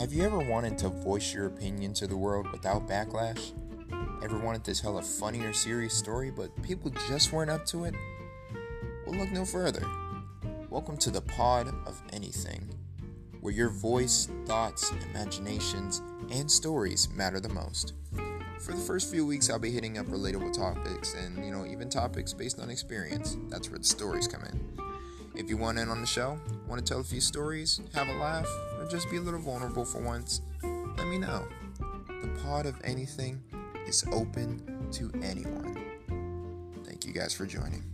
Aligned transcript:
Have 0.00 0.14
you 0.14 0.22
ever 0.24 0.38
wanted 0.38 0.78
to 0.78 0.88
voice 0.88 1.34
your 1.34 1.44
opinion 1.44 1.92
to 1.92 2.06
the 2.06 2.16
world 2.16 2.50
without 2.52 2.88
backlash? 2.88 3.52
Ever 4.24 4.38
wanted 4.38 4.64
to 4.64 4.74
tell 4.74 4.96
a 4.96 5.02
funny 5.02 5.42
or 5.42 5.52
serious 5.52 5.92
story, 5.92 6.30
but 6.30 6.50
people 6.62 6.90
just 7.06 7.34
weren't 7.34 7.50
up 7.50 7.66
to 7.66 7.84
it? 7.84 7.94
Well, 9.04 9.20
look 9.20 9.30
no 9.30 9.44
further. 9.44 9.86
Welcome 10.70 10.96
to 10.96 11.10
the 11.10 11.20
pod 11.20 11.68
of 11.86 12.00
anything, 12.14 12.66
where 13.42 13.52
your 13.52 13.68
voice, 13.68 14.26
thoughts, 14.46 14.90
imaginations, 15.10 16.00
and 16.30 16.50
stories 16.50 17.10
matter 17.10 17.38
the 17.38 17.50
most. 17.50 17.92
For 18.58 18.72
the 18.72 18.80
first 18.80 19.10
few 19.10 19.26
weeks, 19.26 19.50
I'll 19.50 19.58
be 19.58 19.70
hitting 19.70 19.98
up 19.98 20.06
relatable 20.06 20.54
topics 20.54 21.12
and, 21.12 21.44
you 21.44 21.52
know, 21.52 21.66
even 21.66 21.90
topics 21.90 22.32
based 22.32 22.58
on 22.58 22.70
experience. 22.70 23.36
That's 23.50 23.68
where 23.68 23.78
the 23.78 23.84
stories 23.84 24.26
come 24.26 24.44
in. 24.44 24.89
If 25.34 25.48
you 25.48 25.56
want 25.56 25.78
in 25.78 25.88
on 25.88 26.00
the 26.00 26.06
show, 26.06 26.38
want 26.66 26.84
to 26.84 26.92
tell 26.92 27.00
a 27.00 27.04
few 27.04 27.20
stories, 27.20 27.80
have 27.94 28.08
a 28.08 28.14
laugh, 28.14 28.48
or 28.78 28.86
just 28.86 29.10
be 29.10 29.16
a 29.16 29.20
little 29.20 29.40
vulnerable 29.40 29.84
for 29.84 30.00
once, 30.00 30.40
let 30.96 31.06
me 31.06 31.18
know. 31.18 31.46
The 31.78 32.28
pod 32.42 32.66
of 32.66 32.76
anything 32.84 33.42
is 33.86 34.04
open 34.12 34.88
to 34.92 35.10
anyone. 35.22 35.78
Thank 36.84 37.06
you 37.06 37.12
guys 37.12 37.32
for 37.32 37.46
joining. 37.46 37.84